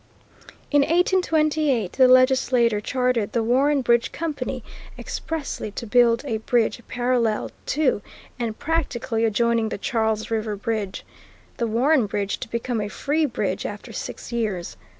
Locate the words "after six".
13.63-14.31